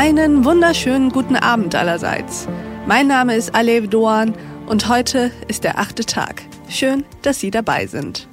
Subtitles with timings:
[0.00, 2.46] Einen wunderschönen guten Abend allerseits.
[2.86, 4.32] Mein Name ist Alev Doan
[4.68, 6.44] und heute ist der achte Tag.
[6.68, 8.28] Schön, dass Sie dabei sind.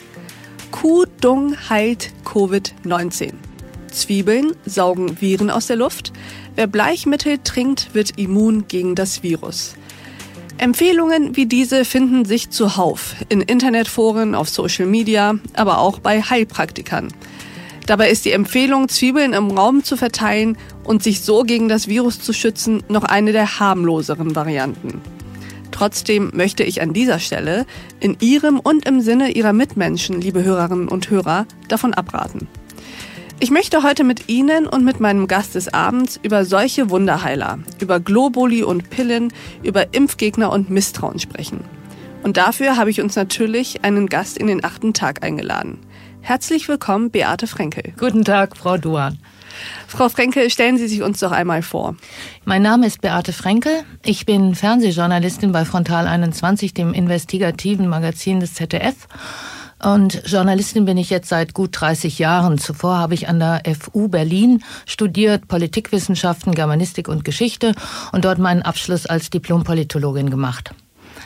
[0.70, 3.34] Kuh-Dung heilt Covid-19.
[3.92, 6.14] Zwiebeln saugen Viren aus der Luft.
[6.54, 9.74] Wer Bleichmittel trinkt, wird immun gegen das Virus.
[10.60, 17.08] Empfehlungen wie diese finden sich zuhauf in Internetforen, auf Social Media, aber auch bei Heilpraktikern.
[17.86, 22.20] Dabei ist die Empfehlung, Zwiebeln im Raum zu verteilen und sich so gegen das Virus
[22.20, 25.02] zu schützen, noch eine der harmloseren Varianten.
[25.70, 27.66] Trotzdem möchte ich an dieser Stelle
[28.00, 32.48] in Ihrem und im Sinne Ihrer Mitmenschen, liebe Hörerinnen und Hörer, davon abraten.
[33.40, 38.00] Ich möchte heute mit Ihnen und mit meinem Gast des Abends über solche Wunderheiler, über
[38.00, 41.60] Globuli und Pillen, über Impfgegner und Misstrauen sprechen.
[42.24, 45.80] Und dafür habe ich uns natürlich einen Gast in den achten Tag eingeladen.
[46.26, 47.94] Herzlich willkommen, Beate Frenkel.
[48.00, 49.20] Guten Tag, Frau Duan.
[49.88, 51.96] Frau Frenkel, stellen Sie sich uns doch einmal vor.
[52.46, 53.84] Mein Name ist Beate Frenkel.
[54.04, 59.08] Ich bin Fernsehjournalistin bei Frontal 21, dem investigativen Magazin des ZDF
[59.84, 62.58] und Journalistin bin ich jetzt seit gut 30 Jahren.
[62.58, 67.76] Zuvor habe ich an der FU Berlin studiert, Politikwissenschaften, Germanistik und Geschichte
[68.12, 70.72] und dort meinen Abschluss als Diplompolitologin gemacht.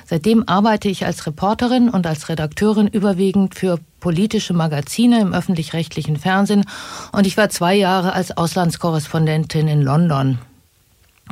[0.10, 6.66] Seitdem arbeite ich als Reporterin und als Redakteurin überwiegend für politische Magazine im öffentlich-rechtlichen Fernsehen
[7.12, 10.40] und ich war zwei Jahre als Auslandskorrespondentin in London.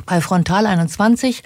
[0.06, 1.42] Bei Frontal 21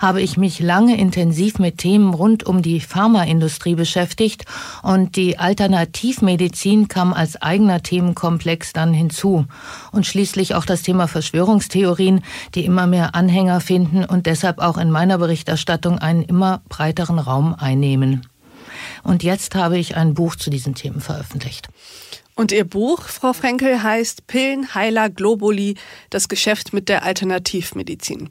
[0.00, 4.44] habe ich mich lange intensiv mit Themen rund um die Pharmaindustrie beschäftigt
[4.82, 9.46] und die Alternativmedizin kam als eigener Themenkomplex dann hinzu.
[9.92, 12.22] Und schließlich auch das Thema Verschwörungstheorien,
[12.54, 17.54] die immer mehr Anhänger finden und deshalb auch in meiner Berichterstattung einen immer breiteren Raum
[17.54, 18.26] einnehmen.
[19.02, 21.68] Und jetzt habe ich ein Buch zu diesen Themen veröffentlicht.
[22.38, 25.76] Und Ihr Buch, Frau Frenkel, heißt Pillenheiler Globuli,
[26.10, 28.28] das Geschäft mit der Alternativmedizin.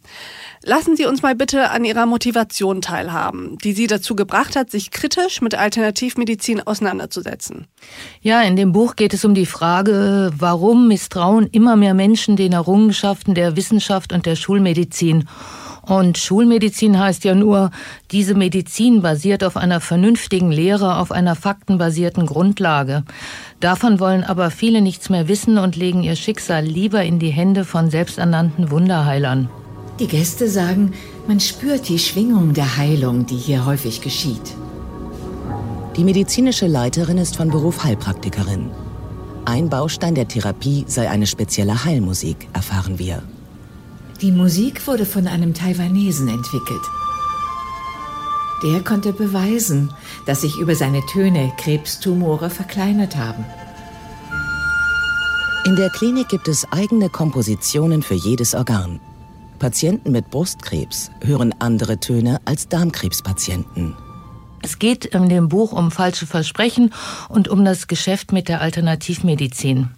[0.63, 4.91] Lassen Sie uns mal bitte an Ihrer Motivation teilhaben, die Sie dazu gebracht hat, sich
[4.91, 7.65] kritisch mit Alternativmedizin auseinanderzusetzen.
[8.21, 12.53] Ja, in dem Buch geht es um die Frage, warum misstrauen immer mehr Menschen den
[12.53, 15.27] Errungenschaften der Wissenschaft und der Schulmedizin.
[15.85, 17.69] Und Schulmedizin heißt ja nur,
[18.11, 23.03] diese Medizin basiert auf einer vernünftigen Lehre, auf einer faktenbasierten Grundlage.
[23.59, 27.63] Davon wollen aber viele nichts mehr wissen und legen ihr Schicksal lieber in die Hände
[27.63, 29.49] von selbsternannten Wunderheilern.
[29.99, 30.91] Die Gäste sagen,
[31.27, 34.55] man spürt die Schwingung der Heilung, die hier häufig geschieht.
[35.95, 38.69] Die medizinische Leiterin ist von Beruf Heilpraktikerin.
[39.45, 43.21] Ein Baustein der Therapie sei eine spezielle Heilmusik, erfahren wir.
[44.21, 46.81] Die Musik wurde von einem Taiwanesen entwickelt.
[48.63, 49.91] Der konnte beweisen,
[50.25, 53.45] dass sich über seine Töne Krebstumore verkleinert haben.
[55.65, 58.99] In der Klinik gibt es eigene Kompositionen für jedes Organ.
[59.59, 63.95] Patienten mit Brustkrebs hören andere Töne als Darmkrebspatienten.
[64.61, 66.93] Es geht in dem Buch um falsche Versprechen
[67.29, 69.89] und um das Geschäft mit der Alternativmedizin.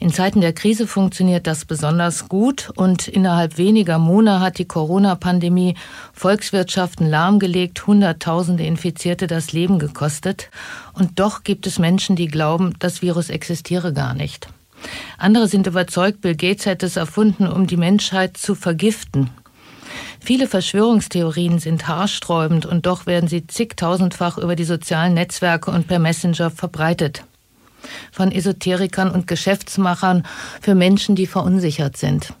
[0.00, 5.74] In Zeiten der Krise funktioniert das besonders gut und innerhalb weniger Monate hat die Corona-Pandemie
[6.12, 10.50] Volkswirtschaften lahmgelegt, Hunderttausende Infizierte das Leben gekostet.
[10.92, 14.48] Und doch gibt es Menschen, die glauben, das Virus existiere gar nicht.
[15.16, 19.30] Andere sind überzeugt, Bill Gates hätte es erfunden, um die Menschheit zu vergiften.
[20.20, 25.98] Viele Verschwörungstheorien sind haarsträubend und doch werden sie zigtausendfach über die sozialen Netzwerke und per
[25.98, 27.24] Messenger verbreitet
[28.12, 30.24] von Esoterikern und Geschäftsmachern
[30.60, 32.32] für Menschen, die verunsichert sind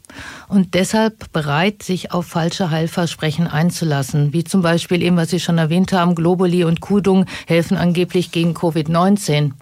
[0.48, 5.58] und deshalb bereit, sich auf falsche Heilversprechen einzulassen, wie zum Beispiel eben, was Sie schon
[5.58, 9.52] erwähnt haben, Globuli und Kudung helfen angeblich gegen Covid-19.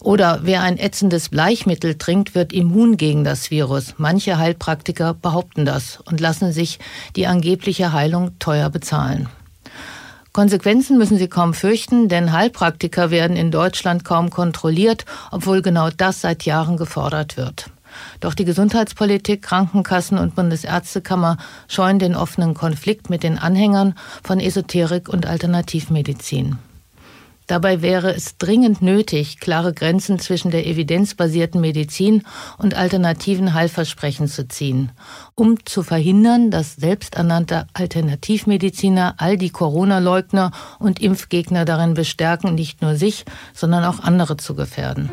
[0.00, 3.94] Oder wer ein ätzendes Bleichmittel trinkt, wird immun gegen das Virus.
[3.96, 6.78] Manche Heilpraktiker behaupten das und lassen sich
[7.16, 9.28] die angebliche Heilung teuer bezahlen.
[10.32, 16.20] Konsequenzen müssen Sie kaum fürchten, denn Heilpraktiker werden in Deutschland kaum kontrolliert, obwohl genau das
[16.20, 17.70] seit Jahren gefordert wird.
[18.20, 25.08] Doch die Gesundheitspolitik, Krankenkassen und Bundesärztekammer scheuen den offenen Konflikt mit den Anhängern von Esoterik
[25.08, 26.58] und Alternativmedizin.
[27.48, 32.22] Dabei wäre es dringend nötig, klare Grenzen zwischen der evidenzbasierten Medizin
[32.58, 34.92] und alternativen Heilversprechen zu ziehen,
[35.34, 42.96] um zu verhindern, dass selbsternannte Alternativmediziner all die Corona-Leugner und Impfgegner darin bestärken, nicht nur
[42.96, 43.24] sich,
[43.54, 45.10] sondern auch andere zu gefährden.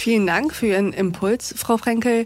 [0.00, 2.24] Vielen Dank für Ihren Impuls, Frau Frenkel.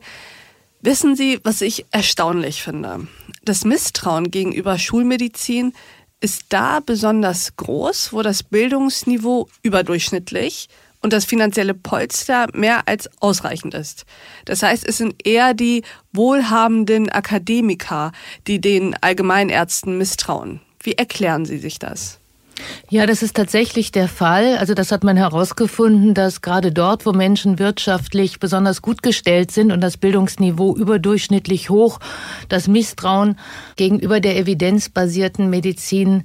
[0.81, 3.09] Wissen Sie, was ich erstaunlich finde?
[3.43, 5.73] Das Misstrauen gegenüber Schulmedizin
[6.21, 10.69] ist da besonders groß, wo das Bildungsniveau überdurchschnittlich
[11.03, 14.05] und das finanzielle Polster mehr als ausreichend ist.
[14.45, 15.83] Das heißt, es sind eher die
[16.13, 18.13] wohlhabenden Akademiker,
[18.47, 20.61] die den Allgemeinärzten misstrauen.
[20.81, 22.21] Wie erklären Sie sich das?
[22.89, 24.57] Ja, das ist tatsächlich der Fall.
[24.59, 29.73] Also das hat man herausgefunden, dass gerade dort, wo Menschen wirtschaftlich besonders gut gestellt sind
[29.73, 31.99] und das Bildungsniveau überdurchschnittlich hoch,
[32.49, 33.39] das Misstrauen
[33.77, 36.25] gegenüber der evidenzbasierten Medizin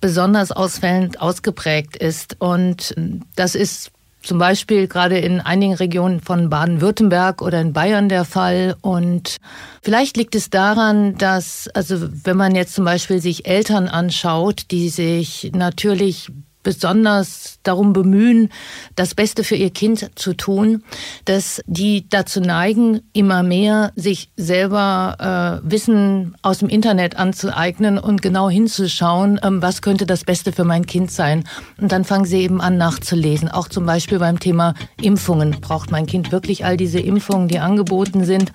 [0.00, 2.36] besonders ausfällend ausgeprägt ist.
[2.38, 2.94] Und
[3.34, 3.90] das ist
[4.22, 8.76] zum Beispiel gerade in einigen Regionen von Baden-Württemberg oder in Bayern der Fall.
[8.80, 9.36] Und
[9.82, 14.88] vielleicht liegt es daran, dass, also wenn man jetzt zum Beispiel sich Eltern anschaut, die
[14.88, 16.30] sich natürlich
[16.68, 18.50] besonders darum bemühen,
[18.94, 20.82] das Beste für ihr Kind zu tun,
[21.24, 28.20] dass die dazu neigen, immer mehr sich selber äh, Wissen aus dem Internet anzueignen und
[28.20, 31.44] genau hinzuschauen, ähm, was könnte das Beste für mein Kind sein.
[31.80, 33.48] Und dann fangen sie eben an nachzulesen.
[33.48, 35.62] Auch zum Beispiel beim Thema Impfungen.
[35.62, 38.52] Braucht mein Kind wirklich all diese Impfungen, die angeboten sind?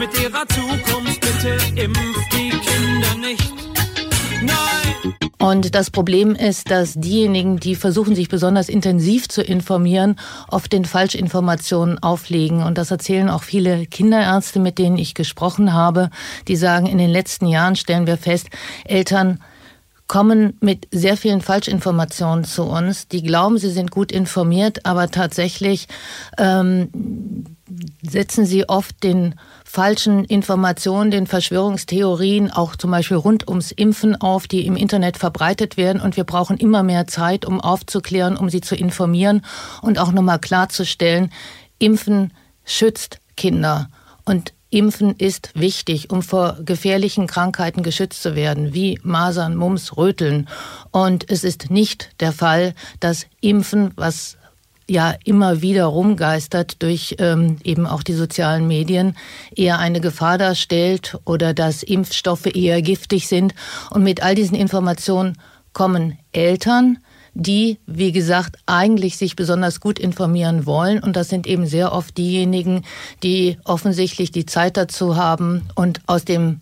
[0.00, 3.52] Mit ihrer Zukunft bitte impf die Kinder nicht.
[4.42, 5.14] Nein.
[5.38, 10.16] Und das Problem ist, dass diejenigen, die versuchen, sich besonders intensiv zu informieren,
[10.48, 12.62] oft den Falschinformationen auflegen.
[12.62, 16.08] Und das erzählen auch viele Kinderärzte, mit denen ich gesprochen habe.
[16.48, 18.48] Die sagen, in den letzten Jahren stellen wir fest,
[18.86, 19.38] Eltern
[20.10, 23.06] kommen mit sehr vielen Falschinformationen zu uns.
[23.06, 25.86] Die glauben, sie sind gut informiert, aber tatsächlich
[26.36, 27.46] ähm,
[28.02, 34.48] setzen sie oft den falschen Informationen, den Verschwörungstheorien, auch zum Beispiel rund ums Impfen auf,
[34.48, 36.02] die im Internet verbreitet werden.
[36.02, 39.42] Und wir brauchen immer mehr Zeit, um aufzuklären, um sie zu informieren
[39.80, 41.30] und auch nochmal klarzustellen,
[41.78, 42.32] Impfen
[42.64, 43.88] schützt Kinder.
[44.24, 50.48] Und Impfen ist wichtig, um vor gefährlichen Krankheiten geschützt zu werden, wie Masern, Mumps, Röteln.
[50.92, 54.36] Und es ist nicht der Fall, dass Impfen, was
[54.88, 59.16] ja immer wieder rumgeistert durch ähm, eben auch die sozialen Medien,
[59.54, 63.54] eher eine Gefahr darstellt oder dass Impfstoffe eher giftig sind.
[63.90, 65.38] Und mit all diesen Informationen
[65.72, 66.98] kommen Eltern,
[67.40, 71.02] die, wie gesagt, eigentlich sich besonders gut informieren wollen.
[71.02, 72.82] Und das sind eben sehr oft diejenigen,
[73.22, 76.60] die offensichtlich die Zeit dazu haben und aus dem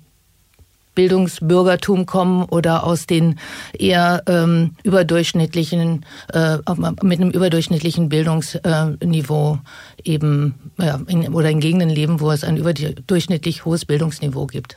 [0.95, 3.39] Bildungsbürgertum kommen oder aus den
[3.77, 6.59] eher ähm, überdurchschnittlichen, äh,
[7.03, 9.59] mit einem überdurchschnittlichen Bildungsniveau
[10.03, 14.77] eben ja, in, oder in Gegenden leben, wo es ein überdurchschnittlich hohes Bildungsniveau gibt.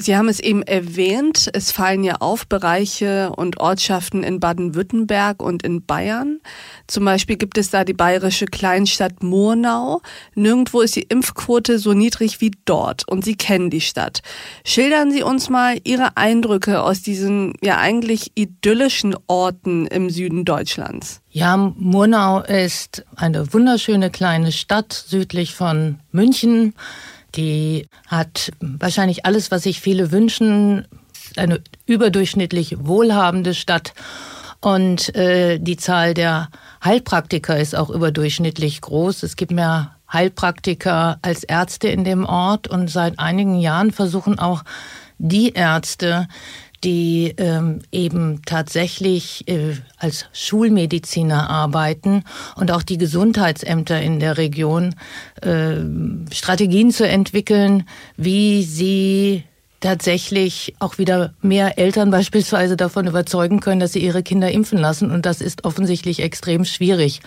[0.00, 5.62] Sie haben es eben erwähnt, es fallen ja auf Bereiche und Ortschaften in Baden-Württemberg und
[5.62, 6.40] in Bayern.
[6.86, 10.00] Zum Beispiel gibt es da die bayerische Kleinstadt Murnau.
[10.34, 14.22] Nirgendwo ist die Impfquote so niedrig wie dort und Sie kennen die Stadt.
[14.64, 21.20] Schildern Sie uns mal Ihre Eindrücke aus diesen ja eigentlich idyllischen Orten im Süden Deutschlands.
[21.28, 26.74] Ja, Murnau ist eine wunderschöne kleine Stadt südlich von München.
[27.34, 30.86] Die hat wahrscheinlich alles, was sich viele wünschen.
[31.36, 33.94] Eine überdurchschnittlich wohlhabende Stadt.
[34.60, 36.48] Und äh, die Zahl der
[36.84, 39.22] Heilpraktiker ist auch überdurchschnittlich groß.
[39.22, 42.68] Es gibt mehr Heilpraktiker als Ärzte in dem Ort.
[42.68, 44.62] Und seit einigen Jahren versuchen auch
[45.18, 46.28] die Ärzte,
[46.84, 52.24] die ähm, eben tatsächlich äh, als Schulmediziner arbeiten
[52.56, 54.94] und auch die Gesundheitsämter in der Region
[55.42, 55.76] äh,
[56.32, 57.84] Strategien zu entwickeln,
[58.16, 59.44] wie sie
[59.80, 65.10] tatsächlich auch wieder mehr Eltern beispielsweise davon überzeugen können, dass sie ihre Kinder impfen lassen.
[65.10, 67.20] Und das ist offensichtlich extrem schwierig.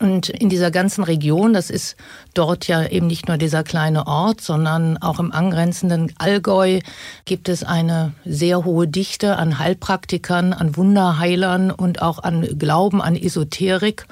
[0.00, 1.96] Und in dieser ganzen Region, das ist
[2.32, 6.80] dort ja eben nicht nur dieser kleine Ort, sondern auch im angrenzenden Allgäu
[7.24, 13.16] gibt es eine sehr hohe Dichte an Heilpraktikern, an Wunderheilern und auch an Glauben, an
[13.16, 14.06] Esoterik.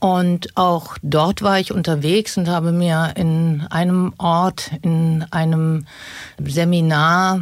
[0.00, 5.86] Und auch dort war ich unterwegs und habe mir in einem Ort, in einem
[6.42, 7.40] Seminar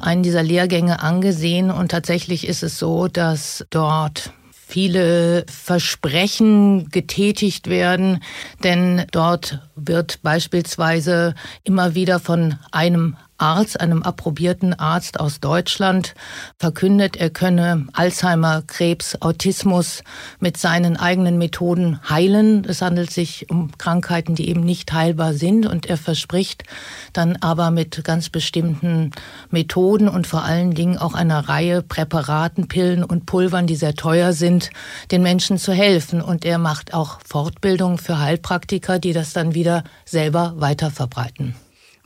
[0.00, 1.70] einen dieser Lehrgänge angesehen.
[1.70, 4.32] Und tatsächlich ist es so, dass dort
[4.68, 8.22] viele Versprechen getätigt werden,
[8.62, 16.14] denn dort wird beispielsweise immer wieder von einem Arzt, einem approbierten Arzt aus Deutschland,
[16.58, 20.02] verkündet, er könne Alzheimer, Krebs, Autismus
[20.40, 22.64] mit seinen eigenen Methoden heilen.
[22.64, 26.64] Es handelt sich um Krankheiten, die eben nicht heilbar sind und er verspricht
[27.12, 29.12] dann aber mit ganz bestimmten
[29.50, 34.32] Methoden und vor allen Dingen auch einer Reihe Präparaten, Pillen und Pulvern, die sehr teuer
[34.32, 34.70] sind,
[35.12, 36.20] den Menschen zu helfen.
[36.20, 39.67] Und er macht auch Fortbildung für Heilpraktiker, die das dann wieder
[40.04, 41.54] selber weiter verbreiten.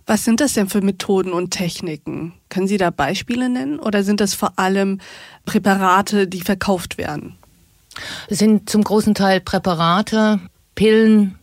[0.07, 2.33] Was sind das denn für Methoden und Techniken?
[2.49, 4.99] Können Sie da Beispiele nennen oder sind das vor allem
[5.45, 7.37] Präparate, die verkauft werden?
[8.29, 10.41] Es sind zum großen Teil Präparate,
[10.75, 11.39] Pillen,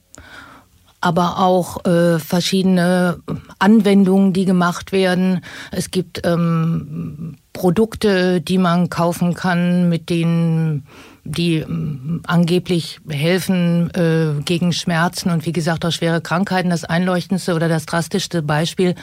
[1.02, 3.20] aber auch äh, verschiedene
[3.60, 5.42] Anwendungen, die gemacht werden.
[5.72, 10.86] Es gibt ähm, Produkte, die man kaufen kann, mit denen
[11.30, 16.70] die ähm, angeblich helfen äh, gegen Schmerzen und wie gesagt auch schwere Krankheiten.
[16.70, 18.96] Das einleuchtendste oder das drastischste Beispiel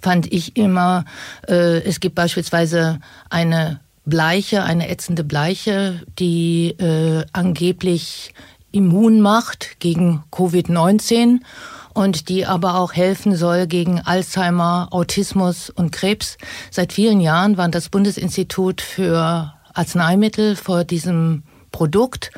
[0.00, 1.04] fand ich immer,
[1.48, 3.00] äh, es gibt beispielsweise
[3.30, 8.34] eine Bleiche, eine ätzende Bleiche, die äh, angeblich
[8.72, 11.40] immun macht gegen Covid-19
[11.94, 16.36] und die aber auch helfen soll gegen Alzheimer, Autismus und Krebs.
[16.70, 22.30] Seit vielen Jahren war das Bundesinstitut für Arzneimittel vor diesem Produkt.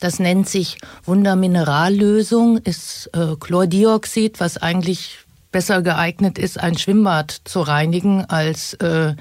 [0.00, 5.18] Das nennt sich Wunderminerallösung, ist äh, Chlordioxid, was eigentlich
[5.52, 9.14] besser geeignet ist, ein Schwimmbad zu reinigen, als äh,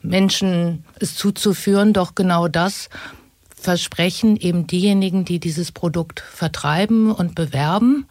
[0.00, 1.92] Menschen es zuzuführen.
[1.92, 2.88] Doch genau das
[3.54, 8.06] versprechen eben diejenigen, die dieses Produkt vertreiben und bewerben.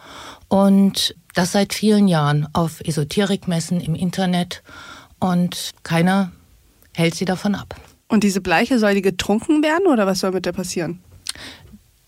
[0.50, 4.62] Und das seit vielen Jahren auf Esoterikmessen im Internet.
[5.20, 6.32] Und keiner
[6.94, 7.76] hält sie davon ab.
[8.12, 11.00] Und diese Bleiche, soll die getrunken werden oder was soll mit der passieren?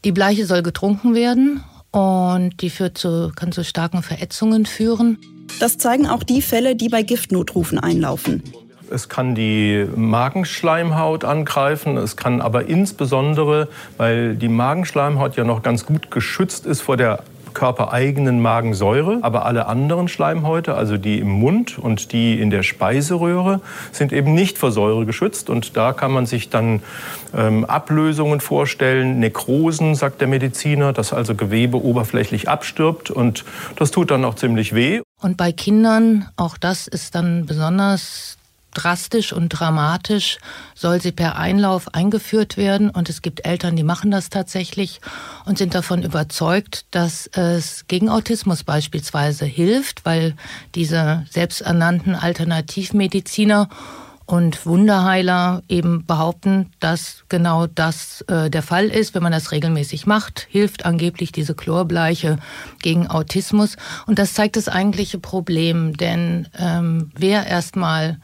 [0.04, 5.18] Die Bleiche soll getrunken werden und die führt zu, kann zu starken Verätzungen führen.
[5.62, 8.44] Das zeigen auch die Fälle, die bei Giftnotrufen einlaufen.
[8.92, 11.96] Es kann die Magenschleimhaut angreifen.
[11.96, 17.24] Es kann aber insbesondere, weil die Magenschleimhaut ja noch ganz gut geschützt ist vor der
[17.54, 23.62] körpereigenen Magensäure, aber alle anderen Schleimhäute, also die im Mund und die in der Speiseröhre,
[23.92, 25.50] sind eben nicht vor Säure geschützt.
[25.50, 26.82] Und da kann man sich dann
[27.36, 33.46] ähm, Ablösungen vorstellen, Nekrosen, sagt der Mediziner, dass also Gewebe oberflächlich abstirbt und
[33.76, 35.02] das tut dann auch ziemlich weh.
[35.22, 38.38] Und bei Kindern, auch das ist dann besonders
[38.74, 40.38] drastisch und dramatisch,
[40.75, 42.89] soll sie per Einlauf eingeführt werden.
[42.89, 45.01] Und es gibt Eltern, die machen das tatsächlich
[45.46, 50.36] und sind davon überzeugt, dass es gegen Autismus beispielsweise hilft, weil
[50.75, 53.70] diese selbsternannten Alternativmediziner
[54.25, 59.13] und Wunderheiler eben behaupten, dass genau das äh, der Fall ist.
[59.13, 62.38] Wenn man das regelmäßig macht, hilft angeblich diese Chlorbleiche
[62.82, 63.75] gegen Autismus.
[64.08, 68.20] Und das zeigt das eigentliche Problem, denn ähm, wer erstmal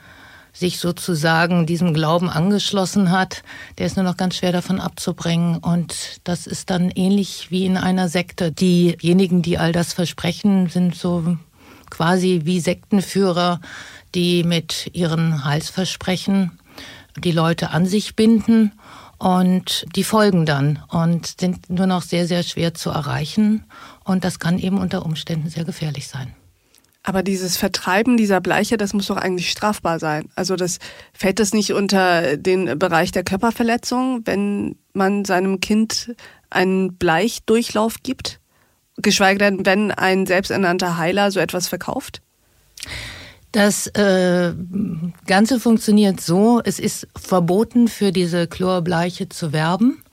[0.59, 3.43] sich sozusagen diesem Glauben angeschlossen hat,
[3.77, 5.57] der ist nur noch ganz schwer davon abzubringen.
[5.57, 8.51] Und das ist dann ähnlich wie in einer Sekte.
[8.51, 11.37] Diejenigen, die all das versprechen, sind so
[11.89, 13.61] quasi wie Sektenführer,
[14.15, 16.59] die mit ihren Heilsversprechen
[17.17, 18.73] die Leute an sich binden
[19.17, 23.65] und die folgen dann und sind nur noch sehr, sehr schwer zu erreichen.
[24.03, 26.33] Und das kann eben unter Umständen sehr gefährlich sein.
[27.03, 30.29] Aber dieses Vertreiben dieser Bleiche, das muss doch eigentlich strafbar sein.
[30.35, 30.79] Also das
[31.13, 36.13] fällt das nicht unter den Bereich der Körperverletzung, wenn man seinem Kind
[36.49, 38.39] einen Bleichdurchlauf gibt?
[38.97, 42.21] Geschweige denn, wenn ein selbsternannter Heiler so etwas verkauft?
[43.51, 44.53] Das äh,
[45.25, 50.03] Ganze funktioniert so, es ist verboten für diese Chlorbleiche zu werben.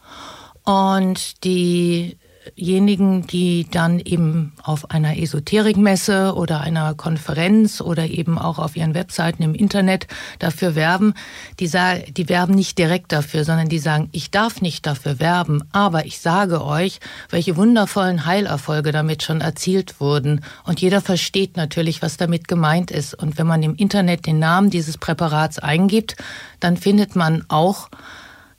[0.65, 2.17] Und die
[2.59, 8.95] diejenigen, die dann eben auf einer Esoterikmesse oder einer Konferenz oder eben auch auf ihren
[8.95, 10.07] Webseiten im Internet
[10.39, 11.15] dafür werben,
[11.61, 11.71] die,
[12.11, 16.21] die werben nicht direkt dafür, sondern die sagen, ich darf nicht dafür werben, aber ich
[16.21, 17.01] sage euch,
[17.31, 20.45] welche wundervollen Heilerfolge damit schon erzielt wurden.
[20.65, 23.15] Und jeder versteht natürlich, was damit gemeint ist.
[23.15, 26.17] Und wenn man im Internet den Namen dieses Präparats eingibt,
[26.61, 27.89] dann findet man auch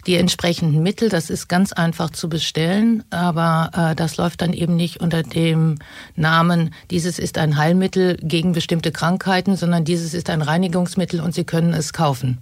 [0.08, 1.10] die entsprechenden Mittel.
[1.10, 5.80] Das ist ganz einfach zu bestellen, aber äh, das läuft dann eben nicht unter dem
[6.16, 11.44] Namen, dieses ist ein Heilmittel gegen bestimmte Krankheiten, sondern dieses ist ein Reinigungsmittel und Sie
[11.44, 12.40] können es kaufen.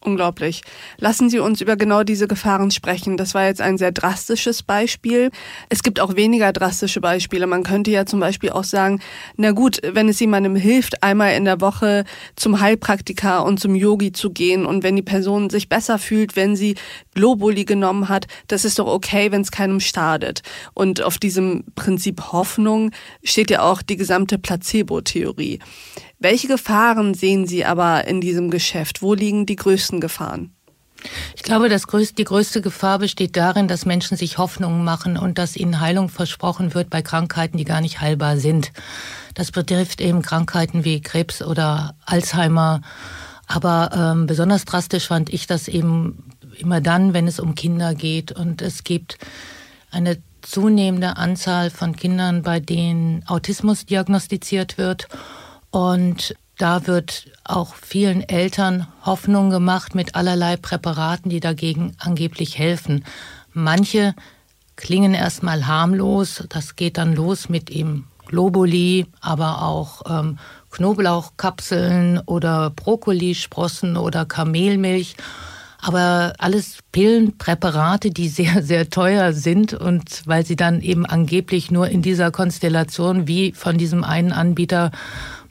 [0.00, 0.62] Unglaublich.
[0.98, 3.16] Lassen Sie uns über genau diese Gefahren sprechen.
[3.16, 5.32] Das war jetzt ein sehr drastisches Beispiel.
[5.70, 7.48] Es gibt auch weniger drastische Beispiele.
[7.48, 9.00] Man könnte ja zum Beispiel auch sagen,
[9.36, 12.04] na gut, wenn es jemandem hilft, einmal in der Woche
[12.36, 16.54] zum Heilpraktiker und zum Yogi zu gehen und wenn die Person sich besser fühlt, wenn
[16.54, 16.76] sie
[17.14, 20.42] Globuli genommen hat, das ist doch okay, wenn es keinem schadet.
[20.74, 22.92] Und auf diesem Prinzip Hoffnung
[23.24, 25.58] steht ja auch die gesamte Placebo-Theorie.
[26.20, 29.02] Welche Gefahren sehen Sie aber in diesem Geschäft?
[29.02, 30.52] Wo liegen die größten Gefahren?
[31.36, 35.54] Ich glaube, größte, die größte Gefahr besteht darin, dass Menschen sich Hoffnungen machen und dass
[35.54, 38.72] ihnen Heilung versprochen wird bei Krankheiten, die gar nicht heilbar sind.
[39.34, 42.80] Das betrifft eben Krankheiten wie Krebs oder Alzheimer.
[43.46, 46.24] Aber ähm, besonders drastisch fand ich das eben
[46.58, 48.32] immer dann, wenn es um Kinder geht.
[48.32, 49.18] Und es gibt
[49.92, 55.06] eine zunehmende Anzahl von Kindern, bei denen Autismus diagnostiziert wird
[55.70, 63.04] und da wird auch vielen Eltern Hoffnung gemacht mit allerlei Präparaten, die dagegen angeblich helfen.
[63.52, 64.14] Manche
[64.74, 66.44] klingen erstmal harmlos.
[66.48, 70.38] Das geht dann los mit eben Globuli, aber auch ähm,
[70.70, 75.16] Knoblauchkapseln oder Brokkolisprossen oder Kamelmilch.
[75.80, 81.88] Aber alles Pillenpräparate, die sehr, sehr teuer sind und weil sie dann eben angeblich nur
[81.88, 84.90] in dieser Konstellation wie von diesem einen Anbieter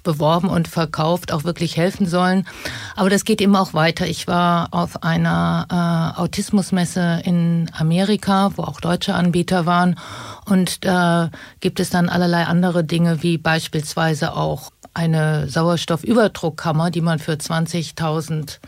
[0.08, 2.48] beworben und verkauft, auch wirklich helfen sollen.
[2.96, 4.08] Aber das geht eben auch weiter.
[4.08, 10.00] Ich war auf einer äh, Autismusmesse in Amerika, wo auch deutsche Anbieter waren.
[10.46, 17.20] Und da gibt es dann allerlei andere Dinge, wie beispielsweise auch eine Sauerstoffüberdruckkammer, die man
[17.20, 18.60] für 20.000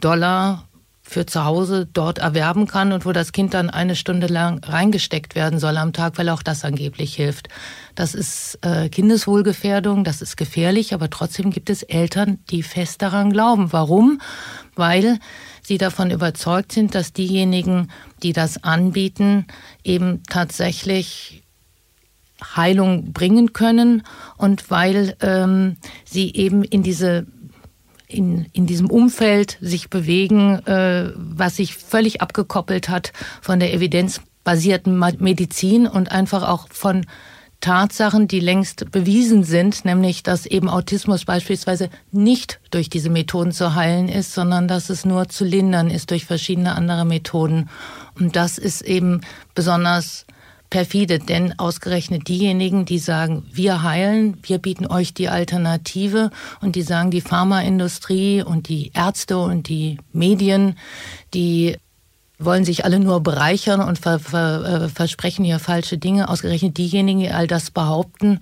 [0.00, 0.64] Dollar
[1.08, 5.36] für zu Hause dort erwerben kann und wo das Kind dann eine Stunde lang reingesteckt
[5.36, 7.48] werden soll am Tag, weil auch das angeblich hilft.
[7.94, 13.32] Das ist äh, Kindeswohlgefährdung, das ist gefährlich, aber trotzdem gibt es Eltern, die fest daran
[13.32, 13.72] glauben.
[13.72, 14.20] Warum?
[14.74, 15.20] Weil
[15.62, 17.88] sie davon überzeugt sind, dass diejenigen,
[18.24, 19.46] die das anbieten,
[19.84, 21.44] eben tatsächlich
[22.56, 24.02] Heilung bringen können
[24.36, 27.26] und weil ähm, sie eben in diese
[28.06, 34.98] in, in diesem Umfeld sich bewegen, äh, was sich völlig abgekoppelt hat von der evidenzbasierten
[35.18, 37.06] Medizin und einfach auch von
[37.60, 43.74] Tatsachen, die längst bewiesen sind, nämlich dass eben Autismus beispielsweise nicht durch diese Methoden zu
[43.74, 47.68] heilen ist, sondern dass es nur zu lindern ist durch verschiedene andere Methoden.
[48.18, 49.22] Und das ist eben
[49.54, 50.26] besonders
[50.70, 56.30] perfide, denn ausgerechnet diejenigen, die sagen, wir heilen, wir bieten euch die Alternative
[56.60, 60.76] und die sagen, die Pharmaindustrie und die Ärzte und die Medien,
[61.34, 61.76] die
[62.38, 66.28] wollen sich alle nur bereichern und ver, ver, äh, versprechen hier falsche Dinge.
[66.28, 68.40] Ausgerechnet diejenigen, die all das behaupten,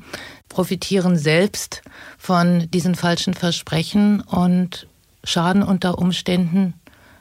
[0.48, 1.82] profitieren selbst
[2.18, 4.88] von diesen falschen Versprechen und
[5.22, 6.74] schaden unter Umständen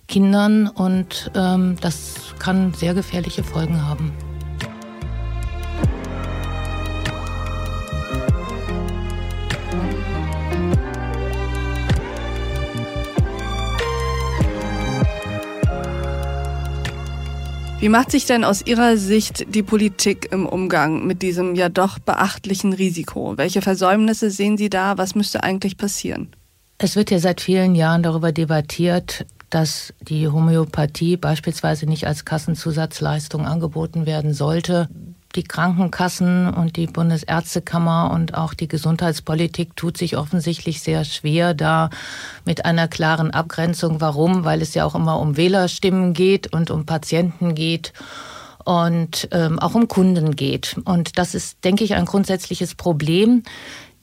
[0.08, 4.12] Kindern und ähm, das kann sehr gefährliche Folgen haben.
[17.84, 22.00] Wie macht sich denn aus Ihrer Sicht die Politik im Umgang mit diesem ja doch
[22.00, 23.34] beachtlichen Risiko?
[23.36, 24.98] Welche Versäumnisse sehen Sie da?
[24.98, 26.30] Was müsste eigentlich passieren?
[26.78, 33.46] Es wird ja seit vielen Jahren darüber debattiert, dass die Homöopathie beispielsweise nicht als Kassenzusatzleistung
[33.46, 34.88] angeboten werden sollte
[35.36, 41.90] die Krankenkassen und die Bundesärztekammer und auch die Gesundheitspolitik tut sich offensichtlich sehr schwer da
[42.46, 44.00] mit einer klaren Abgrenzung.
[44.02, 44.46] Warum?
[44.46, 47.94] Weil es ja auch immer um Wählerstimmen geht und um Patienten geht
[48.64, 50.78] und ähm, auch um Kunden geht.
[50.86, 53.44] Und das ist, denke ich, ein grundsätzliches Problem.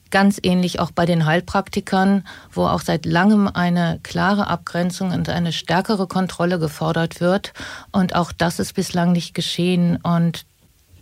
[0.09, 5.53] Ganz ähnlich auch bei den Heilpraktikern, wo auch seit langem eine klare Abgrenzung und eine
[5.53, 7.53] stärkere Kontrolle gefordert wird.
[7.93, 9.97] Und auch das ist bislang nicht geschehen.
[10.03, 10.45] Und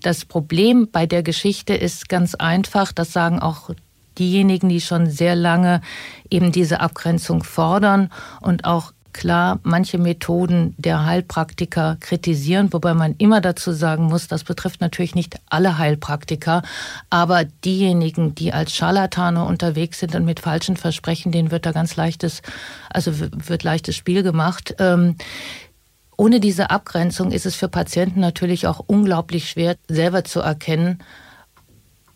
[0.02, 3.70] das Problem bei der Geschichte ist ganz einfach, das sagen auch
[4.18, 5.82] diejenigen, die schon sehr lange
[6.30, 13.42] eben diese Abgrenzung fordern und auch klar manche Methoden der Heilpraktiker kritisieren, wobei man immer
[13.42, 16.62] dazu sagen muss, das betrifft natürlich nicht alle Heilpraktiker,
[17.10, 21.96] aber diejenigen, die als Scharlatane unterwegs sind und mit falschen Versprechen, denen wird da ganz
[21.96, 22.42] leichtes,
[22.90, 24.76] also wird leichtes Spiel gemacht.
[24.80, 25.16] Ähm,
[26.20, 31.00] ohne diese Abgrenzung ist es für Patienten natürlich auch unglaublich schwer, selber zu erkennen,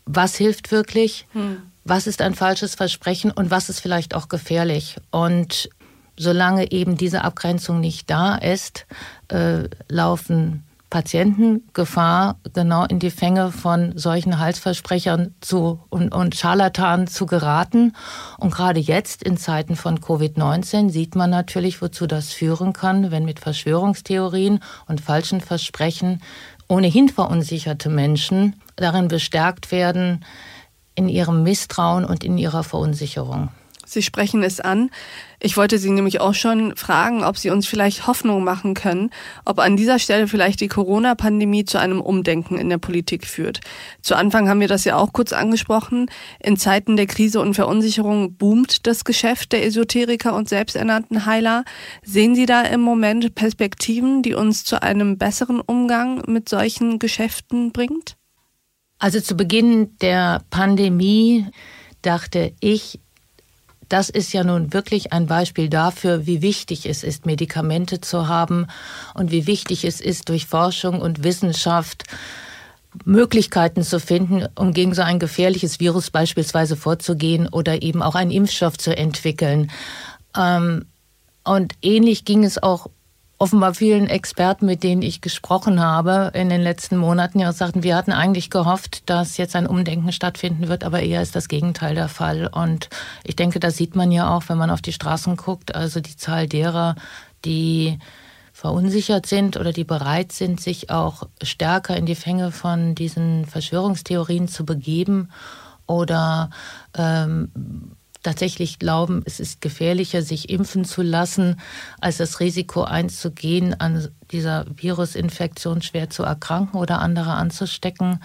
[0.06, 1.62] was hilft wirklich, hm.
[1.86, 4.98] was ist ein falsches Versprechen und was ist vielleicht auch gefährlich.
[5.10, 5.70] Und
[6.18, 8.88] solange eben diese Abgrenzung nicht da ist,
[9.30, 17.26] äh, laufen Patientengefahr, genau in die Fänge von solchen Halsversprechern zu, und, und Scharlatanen zu
[17.26, 17.94] geraten.
[18.38, 23.26] Und gerade jetzt in Zeiten von Covid-19 sieht man natürlich, wozu das führen kann, wenn
[23.26, 26.22] mit Verschwörungstheorien und falschen Versprechen
[26.68, 30.24] ohnehin verunsicherte Menschen darin bestärkt werden,
[30.94, 33.50] in ihrem Misstrauen und in ihrer Verunsicherung.
[33.86, 34.89] Sie sprechen es an.
[35.39, 39.10] Ich wollte Sie nämlich auch schon fragen, ob Sie uns vielleicht Hoffnung machen können,
[39.43, 43.60] ob an dieser Stelle vielleicht die Corona-Pandemie zu einem Umdenken in der Politik führt.
[44.02, 46.08] Zu Anfang haben wir das ja auch kurz angesprochen.
[46.39, 51.65] In Zeiten der Krise und Verunsicherung boomt das Geschäft der Esoteriker und selbsternannten Heiler.
[52.04, 57.72] Sehen Sie da im Moment Perspektiven, die uns zu einem besseren Umgang mit solchen Geschäften
[57.72, 58.15] bringt?
[58.98, 61.48] Also zu Beginn der Pandemie
[62.02, 63.02] dachte ich,
[63.94, 68.66] das ist ja nun wirklich ein Beispiel dafür, wie wichtig es ist, Medikamente zu haben
[69.14, 72.06] und wie wichtig es ist, durch Forschung und Wissenschaft
[73.06, 78.32] Möglichkeiten zu finden, um gegen so ein gefährliches Virus beispielsweise vorzugehen oder eben auch einen
[78.32, 79.70] Impfstoff zu entwickeln.
[80.36, 80.86] Ähm,
[81.44, 82.88] und ähnlich ging es auch
[83.38, 87.96] offenbar vielen Experten, mit denen ich gesprochen habe in den letzten Monaten, ja sagten, wir
[87.96, 92.08] hatten eigentlich gehofft, dass jetzt ein Umdenken stattfinden wird, aber eher ist das Gegenteil der
[92.08, 92.48] Fall.
[92.48, 92.89] Und
[93.24, 95.76] ich denke, das sieht man ja auch, wenn man auf die Straßen guckt.
[95.76, 96.96] Also die Zahl derer,
[97.43, 98.00] die
[98.54, 104.48] verunsichert sind oder die bereit sind, sich auch stärker in die Fänge von diesen Verschwörungstheorien
[104.48, 105.30] zu begeben
[105.88, 106.52] oder
[106.96, 107.52] ähm,
[108.24, 111.60] tatsächlich glauben, es ist gefährlicher, sich impfen zu lassen,
[112.00, 118.20] als das Risiko einzugehen, an dieser Virusinfektion schwer zu erkranken oder andere anzustecken.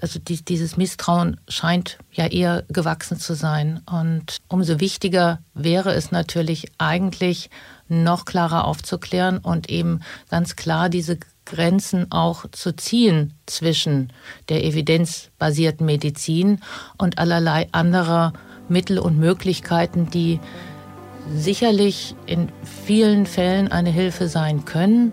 [0.00, 3.80] Also die, dieses Misstrauen scheint ja eher gewachsen zu sein.
[3.86, 7.50] Und umso wichtiger wäre es natürlich eigentlich,
[7.88, 14.12] noch klarer aufzuklären und eben ganz klar diese Grenzen auch zu ziehen zwischen
[14.48, 16.60] der evidenzbasierten Medizin
[16.96, 18.32] und allerlei anderer
[18.72, 20.40] Mittel und Möglichkeiten, die
[21.34, 22.48] sicherlich in
[22.84, 25.12] vielen Fällen eine Hilfe sein können,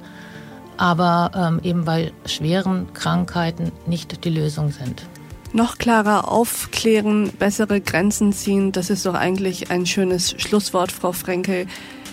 [0.77, 5.05] aber ähm, eben bei schweren Krankheiten nicht die Lösung sind.
[5.51, 11.65] Noch klarer aufklären, bessere Grenzen ziehen, das ist doch eigentlich ein schönes Schlusswort, Frau Frenkel.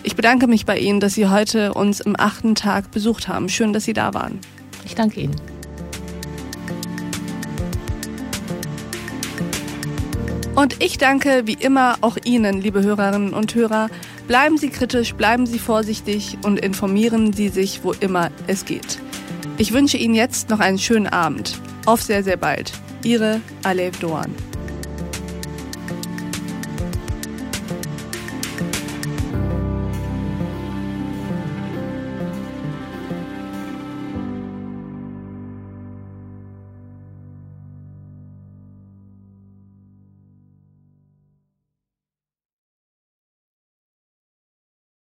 [0.02, 3.48] Ich bedanke mich bei Ihnen, dass Sie heute uns im achten Tag besucht haben.
[3.48, 4.38] Schön, dass Sie da waren.
[4.84, 5.55] Ich danke Ihnen.
[10.56, 13.90] Und ich danke wie immer auch Ihnen, liebe Hörerinnen und Hörer.
[14.26, 18.98] Bleiben Sie kritisch, bleiben Sie vorsichtig und informieren Sie sich, wo immer es geht.
[19.58, 21.60] Ich wünsche Ihnen jetzt noch einen schönen Abend.
[21.84, 22.72] Auf sehr, sehr bald.
[23.04, 24.34] Ihre Alev Doan.